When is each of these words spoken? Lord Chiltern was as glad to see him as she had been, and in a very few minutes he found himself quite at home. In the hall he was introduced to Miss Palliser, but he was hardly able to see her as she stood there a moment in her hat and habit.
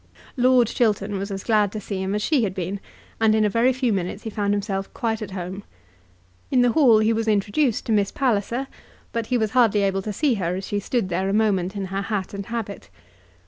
Lord 0.35 0.65
Chiltern 0.65 1.19
was 1.19 1.29
as 1.29 1.43
glad 1.43 1.71
to 1.73 1.79
see 1.79 2.01
him 2.01 2.15
as 2.15 2.23
she 2.23 2.41
had 2.43 2.55
been, 2.55 2.79
and 3.19 3.35
in 3.35 3.45
a 3.45 3.49
very 3.51 3.71
few 3.71 3.93
minutes 3.93 4.23
he 4.23 4.31
found 4.31 4.51
himself 4.51 4.91
quite 4.95 5.21
at 5.21 5.29
home. 5.29 5.63
In 6.49 6.61
the 6.63 6.71
hall 6.71 6.97
he 6.97 7.13
was 7.13 7.27
introduced 7.27 7.85
to 7.85 7.91
Miss 7.91 8.11
Palliser, 8.11 8.65
but 9.11 9.27
he 9.27 9.37
was 9.37 9.51
hardly 9.51 9.83
able 9.83 10.01
to 10.01 10.11
see 10.11 10.33
her 10.33 10.55
as 10.55 10.65
she 10.65 10.79
stood 10.79 11.09
there 11.09 11.29
a 11.29 11.33
moment 11.33 11.75
in 11.75 11.85
her 11.93 12.01
hat 12.01 12.33
and 12.33 12.47
habit. 12.47 12.89